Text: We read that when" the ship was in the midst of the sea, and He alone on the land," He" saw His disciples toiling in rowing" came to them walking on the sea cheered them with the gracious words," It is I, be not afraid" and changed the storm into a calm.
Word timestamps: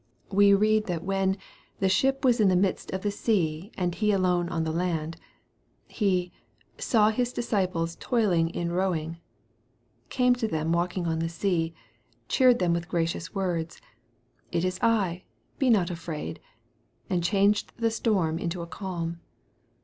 We 0.31 0.55
read 0.55 0.87
that 0.87 1.03
when" 1.03 1.37
the 1.79 1.87
ship 1.87 2.25
was 2.25 2.39
in 2.39 2.47
the 2.47 2.55
midst 2.55 2.89
of 2.89 3.03
the 3.03 3.11
sea, 3.11 3.71
and 3.77 3.93
He 3.93 4.11
alone 4.11 4.49
on 4.49 4.63
the 4.63 4.71
land," 4.71 5.15
He" 5.87 6.31
saw 6.79 7.11
His 7.11 7.31
disciples 7.31 7.97
toiling 7.99 8.49
in 8.49 8.71
rowing" 8.71 9.19
came 10.09 10.33
to 10.37 10.47
them 10.47 10.71
walking 10.71 11.05
on 11.05 11.19
the 11.19 11.29
sea 11.29 11.75
cheered 12.27 12.57
them 12.57 12.73
with 12.73 12.85
the 12.85 12.89
gracious 12.89 13.35
words," 13.35 13.79
It 14.51 14.65
is 14.65 14.79
I, 14.81 15.25
be 15.59 15.69
not 15.69 15.91
afraid" 15.91 16.39
and 17.07 17.23
changed 17.23 17.71
the 17.77 17.91
storm 17.91 18.39
into 18.39 18.63
a 18.63 18.65
calm. 18.65 19.19